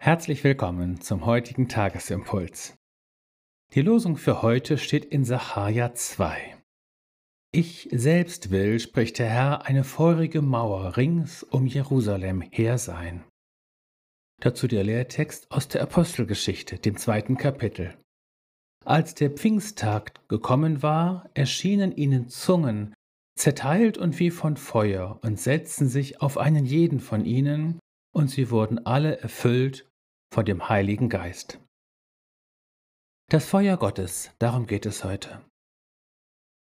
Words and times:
Herzlich 0.00 0.44
willkommen 0.44 1.00
zum 1.00 1.26
heutigen 1.26 1.68
Tagesimpuls. 1.68 2.76
Die 3.74 3.82
Losung 3.82 4.16
für 4.16 4.42
heute 4.42 4.78
steht 4.78 5.04
in 5.04 5.24
Sacharja 5.24 5.92
2. 5.92 6.56
Ich 7.50 7.88
selbst 7.90 8.52
will, 8.52 8.78
spricht 8.78 9.18
der 9.18 9.28
Herr, 9.28 9.66
eine 9.66 9.82
feurige 9.82 10.40
Mauer 10.40 10.96
rings 10.96 11.42
um 11.42 11.66
Jerusalem 11.66 12.42
her 12.42 12.78
sein. 12.78 13.24
Dazu 14.40 14.68
der 14.68 14.84
Lehrtext 14.84 15.50
aus 15.50 15.66
der 15.66 15.82
Apostelgeschichte, 15.82 16.78
dem 16.78 16.96
zweiten 16.96 17.36
Kapitel. 17.36 17.98
Als 18.84 19.16
der 19.16 19.30
Pfingsttag 19.30 20.28
gekommen 20.28 20.80
war, 20.80 21.28
erschienen 21.34 21.90
ihnen 21.90 22.28
Zungen, 22.28 22.94
zerteilt 23.36 23.98
und 23.98 24.20
wie 24.20 24.30
von 24.30 24.56
Feuer, 24.56 25.18
und 25.22 25.40
setzten 25.40 25.88
sich 25.88 26.22
auf 26.22 26.38
einen 26.38 26.64
jeden 26.64 27.00
von 27.00 27.24
ihnen, 27.24 27.80
und 28.14 28.30
sie 28.30 28.50
wurden 28.50 28.86
alle 28.86 29.18
erfüllt 29.18 29.87
von 30.32 30.44
dem 30.44 30.68
Heiligen 30.68 31.08
Geist. 31.08 31.60
Das 33.30 33.46
Feuer 33.46 33.76
Gottes, 33.76 34.32
darum 34.38 34.66
geht 34.66 34.86
es 34.86 35.04
heute. 35.04 35.44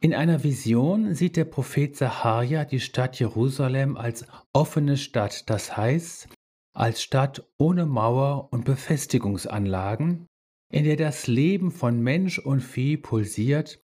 In 0.00 0.14
einer 0.14 0.44
Vision 0.44 1.14
sieht 1.14 1.36
der 1.36 1.44
Prophet 1.44 1.96
Sacharja 1.96 2.64
die 2.64 2.80
Stadt 2.80 3.18
Jerusalem 3.18 3.96
als 3.96 4.26
offene 4.52 4.96
Stadt, 4.96 5.50
das 5.50 5.76
heißt 5.76 6.28
als 6.72 7.02
Stadt 7.02 7.44
ohne 7.58 7.84
Mauer 7.86 8.52
und 8.52 8.64
Befestigungsanlagen, 8.64 10.26
in 10.70 10.84
der 10.84 10.96
das 10.96 11.26
Leben 11.26 11.72
von 11.72 12.00
Mensch 12.00 12.38
und 12.38 12.60
Vieh 12.60 12.96
pulsiert 12.96 13.82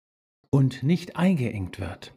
und 0.50 0.84
nicht 0.84 1.16
eingeengt 1.16 1.80
wird. 1.80 2.14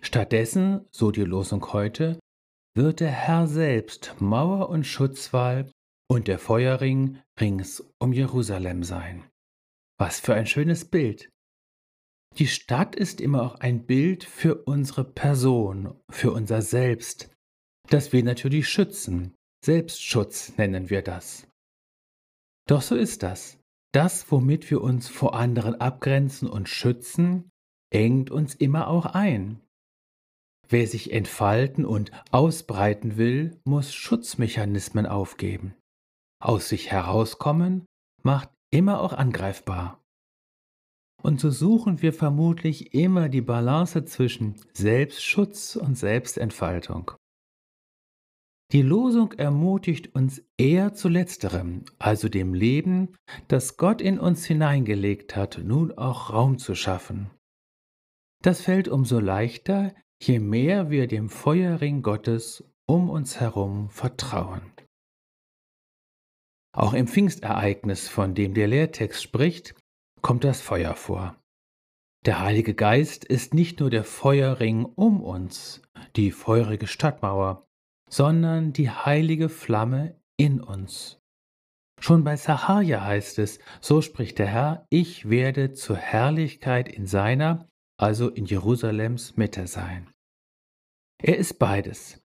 Stattdessen, 0.00 0.86
so 0.92 1.10
die 1.10 1.24
Losung 1.24 1.72
heute, 1.72 2.20
wird 2.76 3.00
der 3.00 3.10
Herr 3.10 3.48
selbst 3.48 4.14
Mauer 4.20 4.68
und 4.68 4.86
Schutzwall 4.86 5.70
und 6.10 6.26
der 6.26 6.40
Feuerring 6.40 7.18
rings 7.38 7.84
um 8.00 8.12
Jerusalem 8.12 8.82
sein. 8.82 9.30
Was 9.96 10.18
für 10.18 10.34
ein 10.34 10.46
schönes 10.46 10.84
Bild. 10.84 11.30
Die 12.36 12.48
Stadt 12.48 12.96
ist 12.96 13.20
immer 13.20 13.42
auch 13.42 13.54
ein 13.60 13.86
Bild 13.86 14.24
für 14.24 14.56
unsere 14.64 15.04
Person, 15.04 15.94
für 16.10 16.32
unser 16.32 16.62
Selbst, 16.62 17.30
das 17.90 18.12
wir 18.12 18.24
natürlich 18.24 18.68
schützen. 18.68 19.36
Selbstschutz 19.64 20.56
nennen 20.56 20.90
wir 20.90 21.02
das. 21.02 21.46
Doch 22.66 22.82
so 22.82 22.96
ist 22.96 23.22
das. 23.22 23.58
Das, 23.92 24.32
womit 24.32 24.68
wir 24.68 24.80
uns 24.80 25.08
vor 25.08 25.36
anderen 25.36 25.76
abgrenzen 25.76 26.48
und 26.48 26.68
schützen, 26.68 27.50
engt 27.92 28.32
uns 28.32 28.56
immer 28.56 28.88
auch 28.88 29.06
ein. 29.06 29.60
Wer 30.68 30.88
sich 30.88 31.12
entfalten 31.12 31.84
und 31.84 32.10
ausbreiten 32.32 33.16
will, 33.16 33.60
muss 33.64 33.94
Schutzmechanismen 33.94 35.06
aufgeben 35.06 35.76
aus 36.40 36.68
sich 36.68 36.90
herauskommen, 36.90 37.86
macht 38.22 38.50
immer 38.70 39.00
auch 39.00 39.12
angreifbar. 39.12 40.02
Und 41.22 41.38
so 41.38 41.50
suchen 41.50 42.00
wir 42.02 42.12
vermutlich 42.12 42.94
immer 42.94 43.28
die 43.28 43.42
Balance 43.42 44.04
zwischen 44.06 44.54
Selbstschutz 44.72 45.76
und 45.76 45.96
Selbstentfaltung. 45.96 47.12
Die 48.72 48.82
Losung 48.82 49.32
ermutigt 49.32 50.14
uns 50.14 50.42
eher 50.56 50.94
zu 50.94 51.08
letzterem, 51.08 51.84
also 51.98 52.28
dem 52.28 52.54
Leben, 52.54 53.16
das 53.48 53.76
Gott 53.76 54.00
in 54.00 54.20
uns 54.20 54.44
hineingelegt 54.44 55.34
hat, 55.34 55.60
nun 55.62 55.92
auch 55.92 56.32
Raum 56.32 56.58
zu 56.58 56.76
schaffen. 56.76 57.30
Das 58.42 58.62
fällt 58.62 58.86
umso 58.86 59.18
leichter, 59.18 59.92
je 60.22 60.38
mehr 60.38 60.88
wir 60.88 61.08
dem 61.08 61.28
Feuerring 61.28 62.02
Gottes 62.02 62.64
um 62.86 63.10
uns 63.10 63.40
herum 63.40 63.90
vertrauen. 63.90 64.62
Auch 66.72 66.92
im 66.92 67.08
Pfingstereignis, 67.08 68.08
von 68.08 68.34
dem 68.34 68.54
der 68.54 68.68
Lehrtext 68.68 69.22
spricht, 69.22 69.74
kommt 70.22 70.44
das 70.44 70.60
Feuer 70.60 70.94
vor. 70.94 71.36
Der 72.26 72.40
Heilige 72.40 72.74
Geist 72.74 73.24
ist 73.24 73.54
nicht 73.54 73.80
nur 73.80 73.90
der 73.90 74.04
Feuerring 74.04 74.84
um 74.84 75.22
uns, 75.22 75.82
die 76.16 76.30
feurige 76.30 76.86
Stadtmauer, 76.86 77.66
sondern 78.08 78.72
die 78.72 78.90
heilige 78.90 79.48
Flamme 79.48 80.20
in 80.36 80.60
uns. 80.60 81.18
Schon 81.98 82.24
bei 82.24 82.36
Sahaja 82.36 83.04
heißt 83.04 83.38
es, 83.40 83.58
so 83.80 84.00
spricht 84.00 84.38
der 84.38 84.46
Herr, 84.46 84.86
ich 84.90 85.28
werde 85.28 85.72
zur 85.72 85.96
Herrlichkeit 85.96 86.88
in 86.88 87.06
seiner, 87.06 87.68
also 87.98 88.28
in 88.28 88.46
Jerusalems 88.46 89.36
Mitte 89.36 89.66
sein. 89.66 90.10
Er 91.22 91.36
ist 91.36 91.58
beides. 91.58 92.22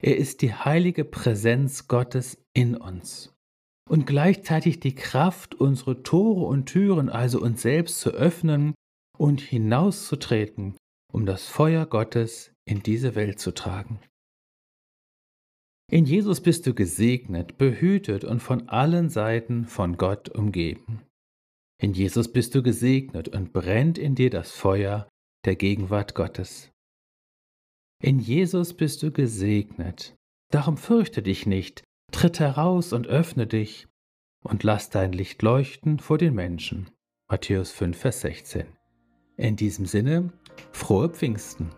Er 0.00 0.16
ist 0.16 0.42
die 0.42 0.54
heilige 0.54 1.04
Präsenz 1.04 1.88
Gottes 1.88 2.42
in 2.54 2.76
uns 2.76 3.34
und 3.88 4.06
gleichzeitig 4.06 4.80
die 4.80 4.94
Kraft, 4.94 5.54
unsere 5.54 6.02
Tore 6.02 6.44
und 6.44 6.66
Türen, 6.66 7.08
also 7.08 7.40
uns 7.40 7.62
selbst 7.62 8.00
zu 8.00 8.10
öffnen 8.10 8.74
und 9.16 9.40
hinauszutreten, 9.40 10.76
um 11.12 11.26
das 11.26 11.46
Feuer 11.46 11.86
Gottes 11.86 12.52
in 12.66 12.82
diese 12.82 13.14
Welt 13.14 13.38
zu 13.38 13.52
tragen. 13.52 14.00
In 15.90 16.04
Jesus 16.04 16.42
bist 16.42 16.66
du 16.66 16.74
gesegnet, 16.74 17.56
behütet 17.56 18.24
und 18.24 18.40
von 18.40 18.68
allen 18.68 19.08
Seiten 19.08 19.64
von 19.64 19.96
Gott 19.96 20.28
umgeben. 20.28 21.02
In 21.80 21.94
Jesus 21.94 22.30
bist 22.30 22.54
du 22.54 22.62
gesegnet 22.62 23.28
und 23.28 23.52
brennt 23.54 23.96
in 23.96 24.14
dir 24.14 24.28
das 24.28 24.50
Feuer 24.50 25.08
der 25.46 25.56
Gegenwart 25.56 26.14
Gottes. 26.14 26.70
In 28.02 28.18
Jesus 28.18 28.74
bist 28.74 29.02
du 29.02 29.10
gesegnet, 29.10 30.14
darum 30.52 30.76
fürchte 30.76 31.22
dich 31.22 31.46
nicht, 31.46 31.84
Tritt 32.10 32.40
heraus 32.40 32.92
und 32.92 33.06
öffne 33.06 33.46
dich 33.46 33.86
und 34.42 34.62
lass 34.62 34.90
dein 34.90 35.12
Licht 35.12 35.42
leuchten 35.42 35.98
vor 35.98 36.18
den 36.18 36.34
Menschen. 36.34 36.90
Matthäus 37.28 37.70
5, 37.72 37.98
Vers 37.98 38.20
16. 38.22 38.66
In 39.36 39.56
diesem 39.56 39.86
Sinne, 39.86 40.32
frohe 40.72 41.10
Pfingsten. 41.10 41.70